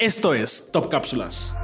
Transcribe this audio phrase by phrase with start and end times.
[0.00, 1.54] Esto es Top Cápsulas.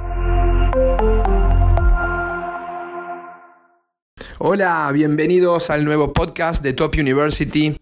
[4.37, 7.75] Hola, bienvenidos al nuevo podcast de Top University.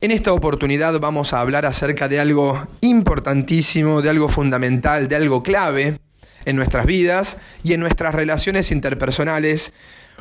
[0.00, 5.44] En esta oportunidad vamos a hablar acerca de algo importantísimo, de algo fundamental, de algo
[5.44, 6.00] clave
[6.44, 9.72] en nuestras vidas y en nuestras relaciones interpersonales,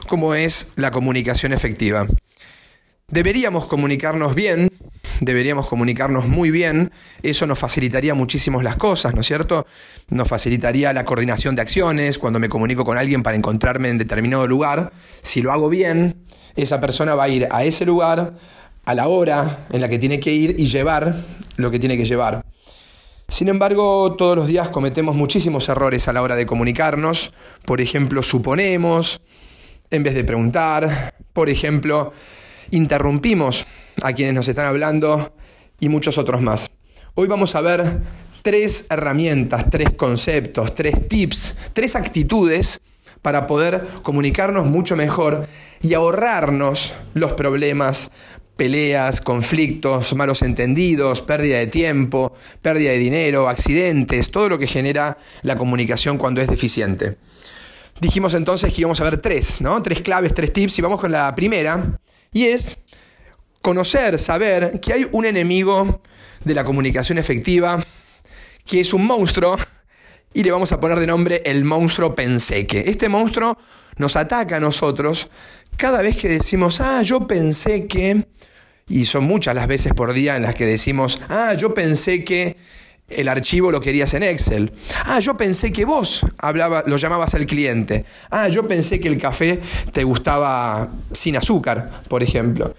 [0.08, 2.06] como es la comunicación efectiva.
[3.08, 4.70] Deberíamos comunicarnos bien,
[5.20, 6.92] deberíamos comunicarnos muy bien,
[7.24, 9.66] eso nos facilitaría muchísimo las cosas, ¿no es cierto?
[10.10, 14.48] Nos facilitaría la coordinación de acciones, cuando me comunico con alguien para encontrarme en determinado
[14.48, 16.26] lugar, si lo hago bien,
[16.56, 18.34] esa persona va a ir a ese lugar,
[18.86, 21.16] a la hora en la que tiene que ir y llevar
[21.58, 22.44] lo que tiene que llevar.
[23.28, 27.34] Sin embargo, todos los días cometemos muchísimos errores a la hora de comunicarnos.
[27.66, 29.20] Por ejemplo, suponemos
[29.90, 31.16] en vez de preguntar.
[31.34, 32.14] Por ejemplo,
[32.70, 33.66] interrumpimos
[34.02, 35.34] a quienes nos están hablando
[35.80, 36.70] y muchos otros más.
[37.16, 38.02] Hoy vamos a ver
[38.42, 42.82] tres herramientas, tres conceptos, tres tips, tres actitudes
[43.22, 45.48] para poder comunicarnos mucho mejor
[45.82, 48.12] y ahorrarnos los problemas,
[48.56, 55.18] peleas, conflictos, malos entendidos, pérdida de tiempo, pérdida de dinero, accidentes, todo lo que genera
[55.42, 57.18] la comunicación cuando es deficiente.
[58.00, 59.82] Dijimos entonces que íbamos a ver tres, ¿no?
[59.82, 62.00] Tres claves, tres tips y vamos con la primera
[62.32, 62.78] y es
[63.66, 66.00] conocer, saber que hay un enemigo
[66.44, 67.84] de la comunicación efectiva
[68.64, 69.58] que es un monstruo
[70.36, 72.84] y le vamos a poner de nombre el monstruo Penseque.
[72.86, 73.58] Este monstruo
[73.98, 75.30] nos ataca a nosotros
[75.78, 78.28] cada vez que decimos, ah, yo pensé que,
[78.88, 82.58] y son muchas las veces por día en las que decimos, ah, yo pensé que
[83.10, 84.74] el archivo lo querías en Excel.
[85.06, 88.06] Ah, yo pensé que vos hablaba, lo llamabas al cliente.
[88.30, 89.60] Ah, yo pensé que el café
[89.92, 92.76] te gustaba sin azúcar, por ejemplo.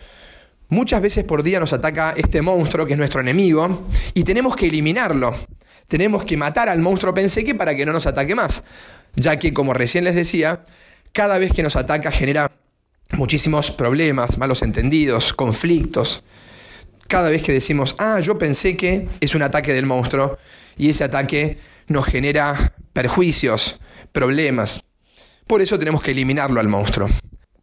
[0.68, 4.66] Muchas veces por día nos ataca este monstruo que es nuestro enemigo y tenemos que
[4.66, 5.34] eliminarlo.
[5.88, 8.64] Tenemos que matar al monstruo penseque para que no nos ataque más.
[9.14, 10.64] Ya que, como recién les decía,
[11.12, 12.50] cada vez que nos ataca genera
[13.12, 16.24] muchísimos problemas, malos entendidos, conflictos
[17.06, 20.38] cada vez que decimos, ah, yo pensé que es un ataque del monstruo
[20.76, 23.78] y ese ataque nos genera perjuicios,
[24.12, 24.80] problemas.
[25.46, 27.08] Por eso tenemos que eliminarlo al monstruo.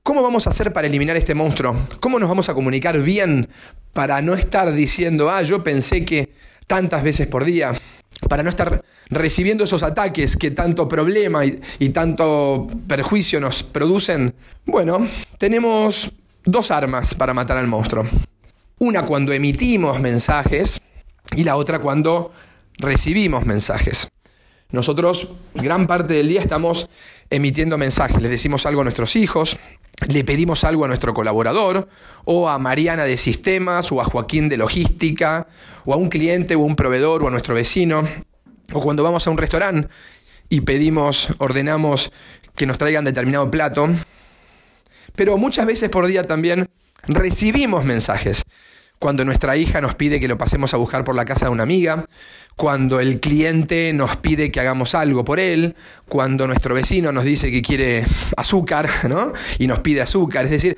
[0.06, 1.78] ¿Cómo vamos a hacer para eliminar este monstruo?
[2.02, 3.48] ¿Cómo nos vamos a comunicar bien
[3.94, 6.34] para no estar diciendo, ah, yo pensé que
[6.68, 7.72] tantas veces por día?
[8.28, 14.36] Para no estar recibiendo esos ataques que tanto problema y, tanto perjuicio nos producen.
[14.66, 16.12] Bueno, tenemos
[16.44, 18.06] dos armas para matar al monstruo.
[18.80, 20.82] Una cuando emitimos mensajes
[21.34, 22.34] y la otra cuando
[22.78, 24.10] recibimos mensajes.
[24.70, 26.90] Nosotros gran parte del día estamos
[27.30, 29.58] emitiendo mensajes, les decimos algo a nuestros hijos,
[30.08, 31.88] le pedimos algo a nuestro colaborador,
[32.26, 35.48] o a Mariana de sistemas, o a Joaquín de logística,
[35.86, 38.08] o a un cliente, o a un proveedor, o a nuestro vecino,
[38.74, 39.90] o cuando vamos a un restaurante
[40.50, 42.12] y pedimos, ordenamos
[42.56, 43.90] que nos traigan determinado plato.
[45.16, 46.70] Pero muchas veces por día también
[47.08, 48.44] recibimos mensajes
[49.00, 51.64] cuando nuestra hija nos pide que lo pasemos a buscar por la casa de una
[51.64, 52.06] amiga,
[52.56, 55.76] cuando el cliente nos pide que hagamos algo por él,
[56.08, 58.06] cuando nuestro vecino nos dice que quiere
[58.38, 59.34] azúcar, ¿no?
[59.60, 60.46] Y nos pide azúcar.
[60.46, 60.78] Es decir,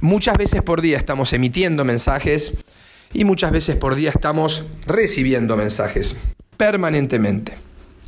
[0.00, 2.54] muchas veces por día estamos emitiendo mensajes
[3.12, 6.16] y muchas veces por día estamos recibiendo mensajes,
[6.56, 7.54] permanentemente,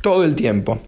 [0.01, 0.81] todo el tiempo.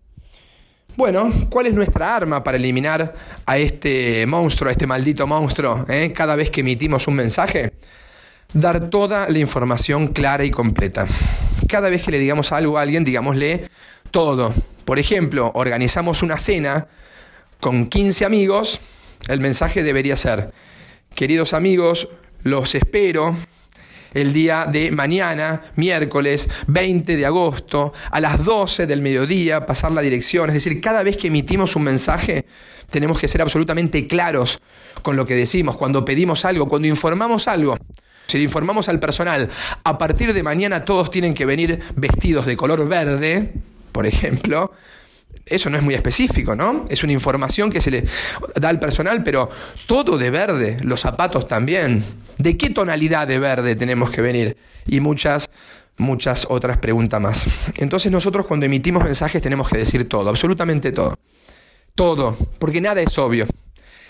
[0.97, 3.15] Bueno, ¿cuál es nuestra arma para eliminar
[3.45, 6.11] a este monstruo, a este maldito monstruo, eh?
[6.13, 7.71] cada vez que emitimos un mensaje?
[8.53, 11.05] dar toda la información clara y completa.
[11.67, 13.69] Cada vez que le digamos algo a alguien, digámosle
[14.11, 14.53] todo.
[14.85, 16.87] Por ejemplo, organizamos una cena
[17.59, 18.79] con 15 amigos,
[19.27, 20.53] el mensaje debería ser,
[21.13, 22.07] queridos amigos,
[22.43, 23.35] los espero
[24.13, 30.01] el día de mañana, miércoles 20 de agosto, a las 12 del mediodía, pasar la
[30.01, 30.49] dirección.
[30.49, 32.45] Es decir, cada vez que emitimos un mensaje,
[32.89, 34.61] tenemos que ser absolutamente claros
[35.01, 37.77] con lo que decimos, cuando pedimos algo, cuando informamos algo.
[38.29, 39.49] Si le informamos al personal,
[39.83, 43.53] a partir de mañana todos tienen que venir vestidos de color verde,
[43.91, 44.71] por ejemplo,
[45.47, 46.85] eso no es muy específico, ¿no?
[46.89, 48.05] Es una información que se le
[48.53, 49.49] da al personal, pero
[49.87, 52.03] todo de verde, los zapatos también.
[52.37, 54.55] ¿De qué tonalidad de verde tenemos que venir?
[54.85, 55.49] Y muchas,
[55.97, 57.47] muchas otras preguntas más.
[57.77, 61.17] Entonces nosotros cuando emitimos mensajes tenemos que decir todo, absolutamente todo.
[61.95, 63.47] Todo, porque nada es obvio.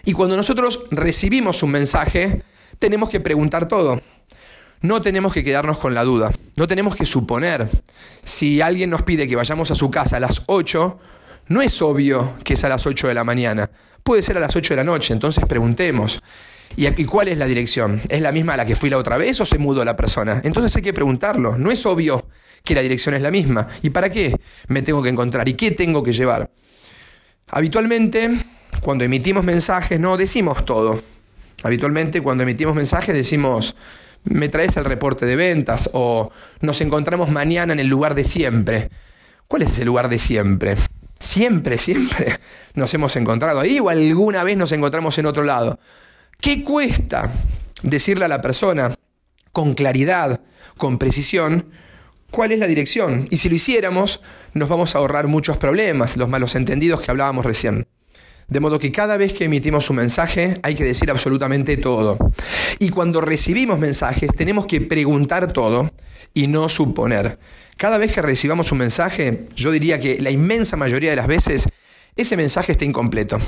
[0.03, 2.43] Y cuando nosotros recibimos un mensaje,
[2.79, 4.01] tenemos que preguntar todo.
[4.81, 7.67] No tenemos que quedarnos con la duda, no tenemos que suponer.
[8.23, 10.99] Si alguien nos pide que vayamos a su casa a las 8,
[11.47, 13.69] no es obvio que es a las 8 de la mañana,
[14.03, 16.21] puede ser a las 8 de la noche, entonces preguntemos.
[16.77, 17.99] ¿Y, cuál es la dirección?
[18.07, 20.39] ¿Es la misma a la que fui la otra vez o se mudó la persona?
[20.45, 21.57] Entonces hay que preguntarlo.
[21.57, 22.27] No es obvio
[22.63, 23.67] que la dirección es la misma.
[23.81, 25.49] ¿Y para qué me tengo que encontrar?
[25.49, 26.51] ¿Y qué tengo que llevar?
[27.49, 28.29] Habitualmente,
[28.81, 31.01] cuando emitimos mensajes, no decimos todo.
[31.63, 33.75] Habitualmente, cuando emitimos mensajes, decimos,
[34.23, 38.89] me traes el reporte de ventas o nos encontramos mañana en el lugar de siempre.
[39.47, 40.77] ¿Cuál es ese lugar de siempre?
[41.19, 42.39] Siempre, siempre
[42.75, 45.79] nos hemos encontrado ahí o alguna vez nos encontramos en otro lado.
[46.39, 47.31] ¿Qué cuesta
[47.83, 48.93] decirle a la persona
[49.51, 50.39] con claridad,
[50.77, 51.71] con precisión,
[52.31, 53.27] cuál es la dirección?
[53.29, 54.21] Y si lo hiciéramos,
[54.53, 57.88] nos vamos a ahorrar muchos problemas, los malos entendidos que hablábamos recién.
[58.49, 62.17] De modo que cada vez que emitimos un mensaje hay que decir absolutamente todo.
[62.79, 65.91] Y cuando recibimos mensajes tenemos que preguntar todo
[66.33, 67.39] y no suponer.
[67.77, 71.67] Cada vez que recibamos un mensaje, yo diría que la inmensa mayoría de las veces
[72.15, 73.39] ese mensaje está incompleto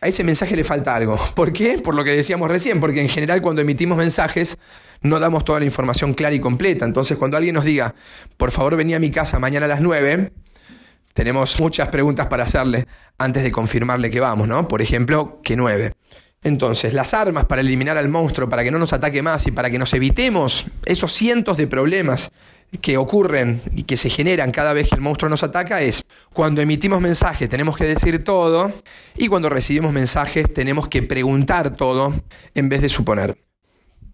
[0.00, 1.18] a ese mensaje le falta algo.
[1.34, 1.78] ¿Por qué?
[1.78, 4.58] Por lo que decíamos recién, porque en general cuando emitimos mensajes
[5.00, 6.84] no damos toda la información clara y completa.
[6.84, 7.94] Entonces cuando alguien nos diga,
[8.36, 10.32] por favor vení a mi casa mañana a las 9,
[11.18, 12.86] tenemos muchas preguntas para hacerle
[13.18, 14.68] antes de confirmarle que vamos, ¿no?
[14.68, 15.92] Por ejemplo, que 9.
[16.44, 19.68] Entonces, las armas para eliminar al monstruo, para que no nos ataque más y para
[19.68, 22.30] que nos evitemos esos cientos de problemas
[22.80, 26.60] que ocurren y que se generan cada vez que el monstruo nos ataca es cuando
[26.60, 28.70] emitimos mensajes tenemos que decir todo
[29.16, 32.14] y cuando recibimos mensajes tenemos que preguntar todo
[32.54, 33.36] en vez de suponer.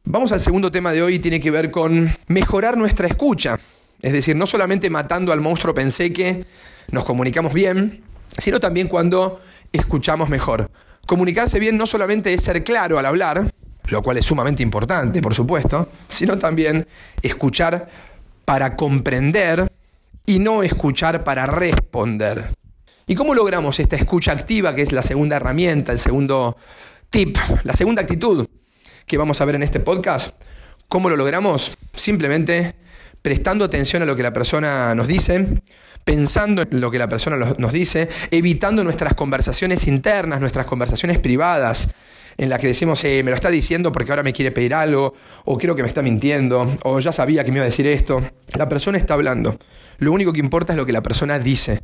[0.05, 3.59] Vamos al segundo tema de hoy, tiene que ver con mejorar nuestra escucha.
[4.03, 6.45] Es decir, no solamente matando al monstruo pensé que
[6.91, 8.05] nos comunicamos bien,
[8.39, 9.41] sino también cuando
[9.73, 10.71] escuchamos mejor.
[11.07, 13.51] Comunicarse bien no solamente es ser claro al hablar,
[13.87, 16.87] lo cual es sumamente importante, por supuesto, sino también
[17.23, 17.89] escuchar
[18.45, 19.71] para comprender
[20.27, 22.51] y no escuchar para responder.
[23.07, 26.57] ¿Y cómo logramos esta escucha activa, que es la segunda herramienta, el segundo
[27.11, 28.47] tip, la segunda actitud
[29.07, 30.35] que vamos a ver en este podcast?
[30.89, 31.77] ¿Cómo lo logramos?
[31.95, 32.75] Simplemente
[33.25, 35.63] prestando atención a lo que la persona nos dice,
[36.05, 41.89] pensando en lo que la persona nos dice, evitando nuestras conversaciones internas, nuestras conversaciones privadas,
[42.37, 45.15] en la que decimos, eh, me lo está diciendo porque ahora me quiere pedir algo,
[45.47, 48.23] o creo que me está mintiendo, o ya sabía que me iba a decir esto.
[48.59, 49.59] La persona está hablando.
[49.97, 51.81] Lo único que importa es lo que la persona dice.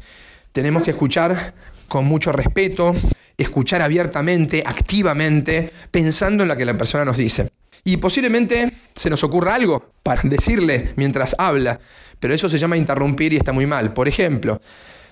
[0.52, 1.54] Tenemos que escuchar
[1.88, 2.94] con mucho respeto,
[3.38, 7.48] escuchar abiertamente, activamente, pensando en lo que la persona nos dice.
[7.84, 11.80] Y posiblemente se nos ocurra algo para decirle mientras habla,
[12.18, 13.92] pero eso se llama interrumpir y está muy mal.
[13.92, 14.60] Por ejemplo,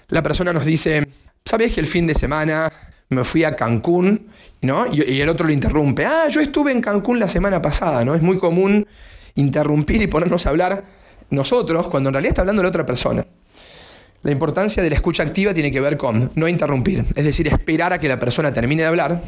[0.09, 1.09] la persona nos dice,
[1.45, 2.71] ¿sabes que el fin de semana
[3.11, 4.29] me fui a Cancún,
[4.63, 4.87] ¿no?
[4.93, 6.05] Y, el otro lo interrumpe.
[6.05, 8.15] Ah, yo estuve en Cancún la semana pasada, ¿no?
[8.15, 8.87] Es muy común
[9.35, 10.85] interrumpir y ponernos a hablar
[11.31, 13.27] nosotros cuando en realidad está hablando la otra persona.
[14.23, 17.93] La importancia de la escucha activa tiene que ver con no interrumpir, es decir, esperar
[17.93, 19.23] a que la persona termine de hablar.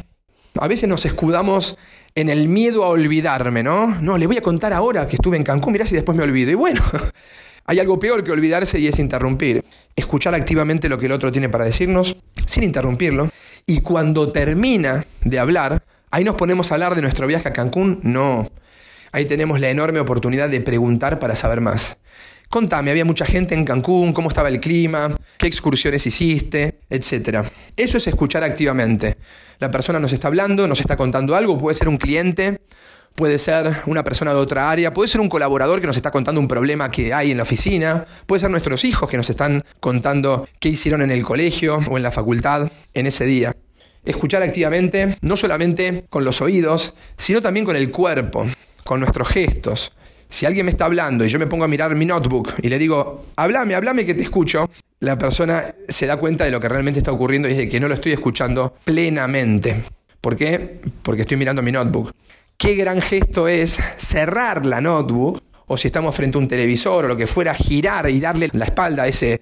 [0.59, 1.77] A veces nos escudamos
[2.15, 3.99] en el miedo a olvidarme, ¿no?
[4.01, 6.51] No, le voy a contar ahora que estuve en Cancún, mirá si después me olvido.
[6.51, 6.81] Y bueno,
[7.65, 9.63] hay algo peor que olvidarse y es interrumpir.
[9.95, 13.29] Escuchar activamente lo que el otro tiene para decirnos sin interrumpirlo.
[13.65, 17.99] Y cuando termina de hablar, ahí nos ponemos a hablar de nuestro viaje a Cancún.
[18.03, 18.49] No.
[19.11, 21.97] Ahí tenemos la enorme oportunidad de preguntar para saber más.
[22.51, 27.47] Contame, había mucha gente en Cancún, cómo estaba el clima, qué excursiones hiciste, etc.
[27.77, 29.15] Eso es escuchar activamente.
[29.59, 32.59] La persona nos está hablando, nos está contando algo, puede ser un cliente,
[33.15, 36.41] puede ser una persona de otra área, puede ser un colaborador que nos está contando
[36.41, 40.45] un problema que hay en la oficina, puede ser nuestros hijos que nos están contando
[40.59, 43.55] qué hicieron en el colegio o en la facultad en ese día.
[44.03, 48.45] Escuchar activamente, no solamente con los oídos, sino también con el cuerpo,
[48.83, 49.93] con nuestros gestos.
[50.31, 52.79] Si alguien me está hablando y yo me pongo a mirar mi notebook y le
[52.79, 54.67] digo, háblame, háblame que te escucho,
[54.99, 57.79] la persona se da cuenta de lo que realmente está ocurriendo y es de que
[57.79, 59.83] no lo estoy escuchando plenamente.
[60.19, 60.79] ¿Por qué?
[61.03, 62.11] Porque estoy mirando mi notebook
[62.61, 67.07] qué gran gesto es cerrar la notebook, o si estamos frente a un televisor o
[67.07, 69.41] lo que fuera, girar y darle la espalda a ese,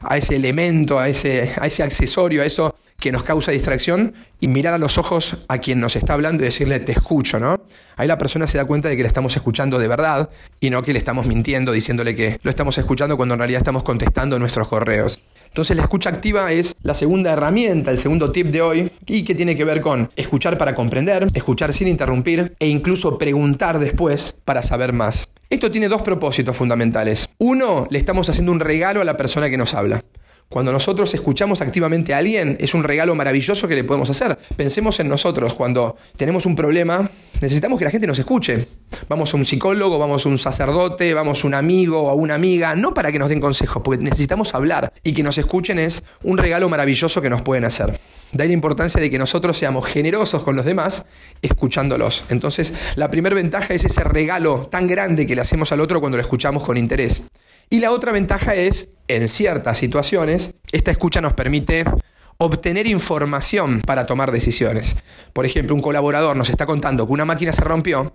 [0.00, 4.48] a ese elemento, a ese, a ese accesorio, a eso que nos causa distracción, y
[4.48, 7.60] mirar a los ojos a quien nos está hablando y decirle te escucho, ¿no?
[7.96, 10.82] Ahí la persona se da cuenta de que le estamos escuchando de verdad y no
[10.82, 14.66] que le estamos mintiendo diciéndole que lo estamos escuchando cuando en realidad estamos contestando nuestros
[14.66, 15.20] correos.
[15.46, 19.34] Entonces la escucha activa es la segunda herramienta, el segundo tip de hoy, y que
[19.34, 24.62] tiene que ver con escuchar para comprender, escuchar sin interrumpir e incluso preguntar después para
[24.62, 25.28] saber más.
[25.50, 27.30] Esto tiene dos propósitos fundamentales.
[27.38, 30.04] Uno, le estamos haciendo un regalo a la persona que nos habla.
[30.50, 34.38] Cuando nosotros escuchamos activamente a alguien, es un regalo maravilloso que le podemos hacer.
[34.56, 38.68] Pensemos en nosotros, cuando tenemos un problema, necesitamos que la gente nos escuche.
[39.08, 42.34] Vamos a un psicólogo, vamos a un sacerdote, vamos a un amigo o a una
[42.34, 46.04] amiga, no para que nos den consejos, porque necesitamos hablar y que nos escuchen es
[46.22, 47.98] un regalo maravilloso que nos pueden hacer.
[48.32, 51.06] De ahí la importancia de que nosotros seamos generosos con los demás,
[51.40, 52.24] escuchándolos.
[52.28, 56.18] Entonces, la primera ventaja es ese regalo tan grande que le hacemos al otro cuando
[56.18, 57.22] lo escuchamos con interés.
[57.70, 61.84] Y la otra ventaja es, en ciertas situaciones, esta escucha nos permite
[62.38, 64.96] obtener información para tomar decisiones.
[65.32, 68.14] Por ejemplo, un colaborador nos está contando que una máquina se rompió,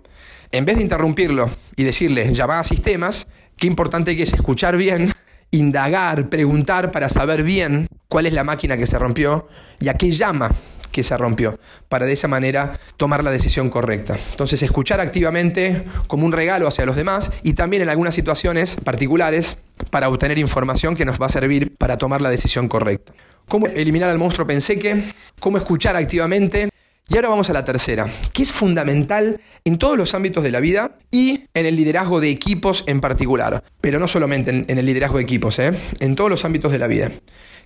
[0.50, 5.12] en vez de interrumpirlo y decirle, llama a sistemas, qué importante que es escuchar bien
[5.54, 9.48] indagar, preguntar para saber bien cuál es la máquina que se rompió
[9.80, 10.50] y a qué llama
[10.90, 11.58] que se rompió,
[11.88, 14.16] para de esa manera tomar la decisión correcta.
[14.30, 19.58] Entonces, escuchar activamente como un regalo hacia los demás y también en algunas situaciones particulares
[19.90, 23.12] para obtener información que nos va a servir para tomar la decisión correcta.
[23.48, 25.02] ¿Cómo eliminar al monstruo pensé que?
[25.40, 26.68] ¿Cómo escuchar activamente?
[27.06, 30.60] Y ahora vamos a la tercera, que es fundamental en todos los ámbitos de la
[30.60, 35.18] vida y en el liderazgo de equipos en particular, pero no solamente en, el liderazgo
[35.18, 35.72] de equipos, ¿eh?
[36.00, 37.12] en todos los ámbitos de la vida,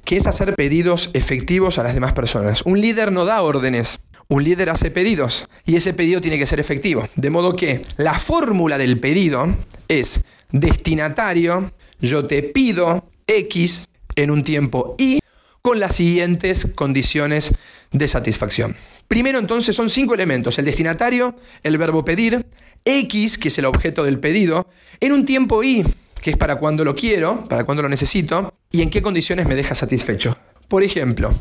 [0.05, 2.63] que es hacer pedidos efectivos a las demás personas.
[2.63, 6.59] Un líder no da órdenes, un líder hace pedidos y ese pedido tiene que ser
[6.59, 7.09] efectivo.
[7.15, 14.43] De modo que la fórmula del pedido es destinatario, yo te pido X en un
[14.43, 15.21] tiempo Y
[15.63, 17.53] con las siguientes condiciones
[17.93, 18.77] de satisfacción.
[19.09, 22.47] Primero entonces son cinco elementos, el destinatario, el verbo pedir,
[22.85, 24.69] X, que es el objeto del pedido,
[25.01, 25.85] en un tiempo Y,
[26.21, 29.55] que es para cuando lo quiero, para cuando lo necesito, y en qué condiciones me
[29.55, 30.37] deja satisfecho.
[30.69, 31.33] Por ejemplo,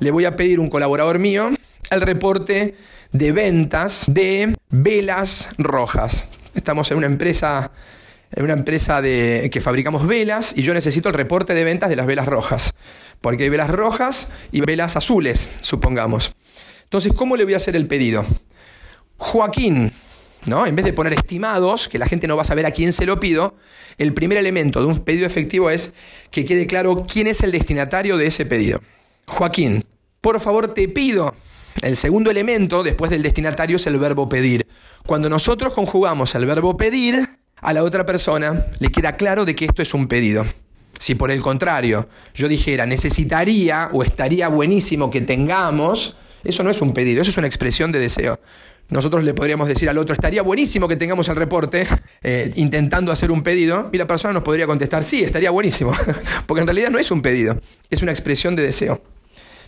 [0.00, 1.50] le voy a pedir a un colaborador mío
[1.90, 2.74] el reporte
[3.12, 6.26] de ventas de velas rojas.
[6.54, 7.70] Estamos en una empresa,
[8.32, 11.96] en una empresa de, que fabricamos velas y yo necesito el reporte de ventas de
[11.96, 12.72] las velas rojas.
[13.20, 16.34] Porque hay velas rojas y velas azules, supongamos.
[16.94, 18.24] Entonces, ¿cómo le voy a hacer el pedido?
[19.16, 19.90] Joaquín,
[20.46, 20.64] ¿no?
[20.64, 23.04] En vez de poner estimados, que la gente no va a saber a quién se
[23.04, 23.56] lo pido,
[23.98, 25.92] el primer elemento de un pedido efectivo es
[26.30, 28.80] que quede claro quién es el destinatario de ese pedido.
[29.26, 29.84] Joaquín,
[30.20, 31.34] por favor te pido.
[31.82, 34.64] El segundo elemento después del destinatario es el verbo pedir.
[35.04, 39.64] Cuando nosotros conjugamos el verbo pedir, a la otra persona le queda claro de que
[39.64, 40.46] esto es un pedido.
[40.96, 46.80] Si por el contrario yo dijera necesitaría o estaría buenísimo que tengamos, eso no es
[46.80, 48.38] un pedido, eso es una expresión de deseo.
[48.90, 51.86] Nosotros le podríamos decir al otro, estaría buenísimo que tengamos el reporte
[52.22, 55.92] eh, intentando hacer un pedido, y la persona nos podría contestar, sí, estaría buenísimo,
[56.46, 57.58] porque en realidad no es un pedido,
[57.90, 59.02] es una expresión de deseo.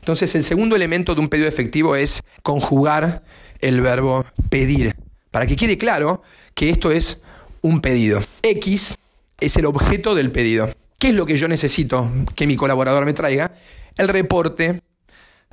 [0.01, 3.25] Entonces el segundo elemento de un pedido efectivo es conjugar
[3.61, 4.95] el verbo pedir,
[5.31, 6.23] para que quede claro
[6.55, 7.23] que esto es
[7.63, 8.23] un pedido.
[8.43, 8.97] X
[9.41, 10.71] es el objeto del pedido.
[10.99, 13.55] ¿Qué es lo que yo necesito que mi colaborador me traiga?
[13.97, 14.81] El reporte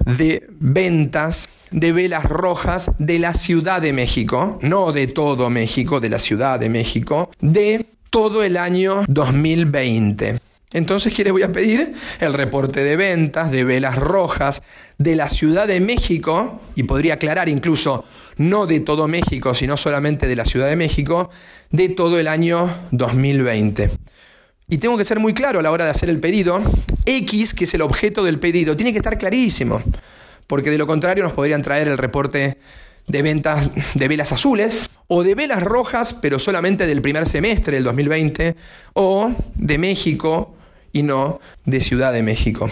[0.06, 6.10] de ventas de velas rojas de la Ciudad de México, no de todo México, de
[6.10, 10.40] la Ciudad de México, de todo el año 2020.
[10.72, 11.94] Entonces, ¿qué les voy a pedir?
[12.20, 14.64] El reporte de ventas de velas rojas
[14.98, 18.06] de la Ciudad de México, y podría aclarar incluso,
[18.38, 21.30] no de todo México, sino solamente de la Ciudad de México,
[21.70, 23.92] de todo el año 2020.
[24.68, 26.62] Y tengo que ser muy claro a la hora de hacer el pedido.
[27.06, 29.82] X, que es el objeto del pedido, tiene que estar clarísimo.
[30.48, 32.58] Porque de lo contrario nos podrían traer el reporte
[33.08, 37.84] de ventas de velas azules o de velas rojas, pero solamente del primer semestre del
[37.84, 38.56] 2020,
[38.94, 40.56] o de México
[40.92, 42.70] y no de Ciudad de México.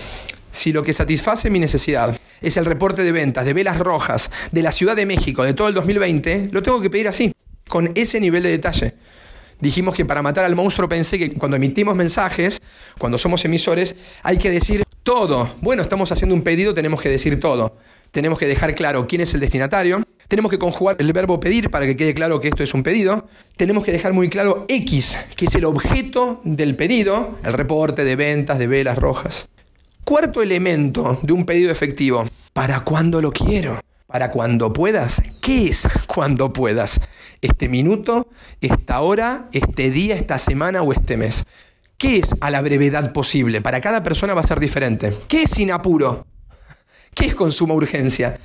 [0.51, 4.61] Si lo que satisface mi necesidad es el reporte de ventas de velas rojas de
[4.61, 7.33] la Ciudad de México de todo el 2020, lo tengo que pedir así,
[7.67, 8.95] con ese nivel de detalle
[9.62, 12.62] dijimos que para matar al monstruo pensé que cuando emitimos mensajes,
[13.00, 15.50] cuando somos emisores, hay que decir todo.
[15.62, 17.77] Bueno, estamos haciendo un pedido, tenemos que decir todo.
[18.12, 20.03] Tenemos que dejar claro quién es el destinatario.
[20.27, 23.27] Tenemos que conjugar el verbo pedir para que quede claro que esto es un pedido.
[23.58, 28.15] Tenemos que dejar muy claro X, que es el objeto del pedido, el reporte de
[28.15, 29.48] ventas de velas rojas.
[30.03, 33.80] Cuarto elemento de un pedido efectivo, ¿para cuándo lo quiero?
[34.12, 35.22] Para cuando puedas.
[35.41, 37.00] ¿Qué es cuando puedas?
[37.41, 38.27] Este minuto,
[38.60, 41.46] esta hora, este día, esta semana o este mes.
[41.98, 43.62] ¿Qué es a la brevedad posible?
[43.62, 45.15] Para cada persona va a ser diferente.
[45.27, 46.25] ¿Qué es sin apuro?
[47.13, 48.39] ¿Qué es con suma urgencia?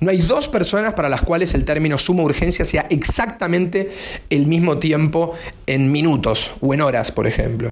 [0.00, 3.92] No hay dos personas para las cuales el término suma urgencia sea exactamente
[4.30, 5.34] el mismo tiempo
[5.66, 7.70] en minutos o en horas, por ejemplo.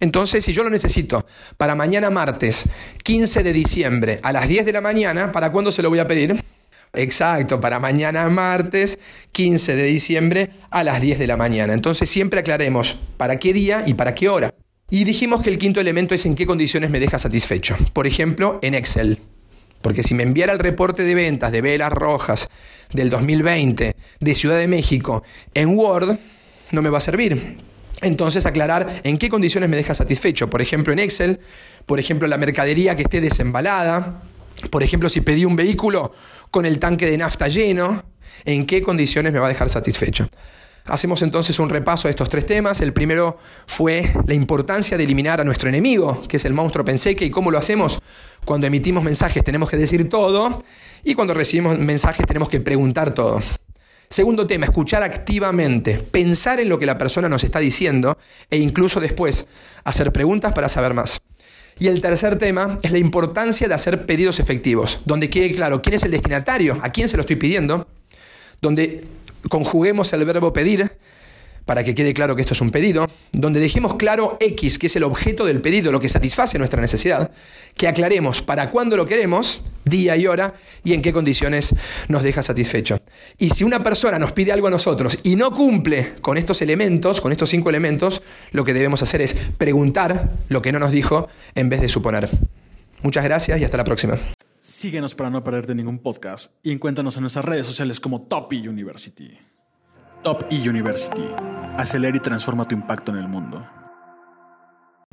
[0.00, 1.26] Entonces, si yo lo necesito
[1.56, 2.64] para mañana martes
[3.02, 6.06] 15 de diciembre a las 10 de la mañana, ¿para cuándo se lo voy a
[6.06, 6.42] pedir?
[6.92, 8.98] Exacto, para mañana martes
[9.32, 11.72] 15 de diciembre a las 10 de la mañana.
[11.72, 14.52] Entonces siempre aclaremos para qué día y para qué hora.
[14.90, 17.76] Y dijimos que el quinto elemento es en qué condiciones me deja satisfecho.
[17.92, 19.20] Por ejemplo, en Excel.
[19.82, 22.48] Porque si me enviara el reporte de ventas de velas rojas
[22.92, 25.22] del 2020 de Ciudad de México
[25.54, 26.18] en Word,
[26.72, 27.56] no me va a servir.
[28.02, 30.50] Entonces aclarar en qué condiciones me deja satisfecho.
[30.50, 31.40] Por ejemplo, en Excel,
[31.86, 34.22] por ejemplo, la mercadería que esté desembalada,
[34.68, 36.12] Por ejemplo, si pedí un vehículo
[36.50, 38.04] con el tanque de nafta lleno,
[38.44, 40.28] ¿en qué condiciones me va a dejar satisfecho?
[40.86, 42.80] Hacemos entonces un repaso de estos tres temas.
[42.80, 47.24] El primero fue la importancia de eliminar a nuestro enemigo, que es el monstruo penseque,
[47.24, 48.00] y cómo lo hacemos.
[48.44, 50.64] Cuando emitimos mensajes tenemos que decir todo
[51.04, 53.40] y cuando recibimos mensajes tenemos que preguntar todo.
[54.08, 58.18] Segundo tema, escuchar activamente, pensar en lo que la persona nos está diciendo
[58.50, 59.46] e incluso después
[59.84, 61.20] hacer preguntas para saber más.
[61.80, 65.94] Y el tercer tema es la importancia de hacer pedidos efectivos, donde quede claro quién
[65.94, 67.88] es el destinatario, a quién se lo estoy pidiendo,
[68.60, 69.00] donde
[69.48, 70.92] conjuguemos el verbo pedir
[71.64, 74.96] para que quede claro que esto es un pedido, donde dejemos claro X, que es
[74.96, 77.30] el objeto del pedido, lo que satisface nuestra necesidad,
[77.76, 81.74] que aclaremos para cuándo lo queremos, día y hora, y en qué condiciones
[82.08, 83.00] nos deja satisfecho.
[83.38, 87.20] Y si una persona nos pide algo a nosotros y no cumple con estos elementos,
[87.20, 88.22] con estos cinco elementos,
[88.52, 92.28] lo que debemos hacer es preguntar lo que no nos dijo en vez de suponer.
[93.02, 94.18] Muchas gracias y hasta la próxima.
[94.58, 99.38] Síguenos para no perderte ningún podcast y encuéntranos en nuestras redes sociales como Top University.
[100.22, 101.26] Top E University.
[101.78, 103.66] Acelera y transforma tu impacto en el mundo.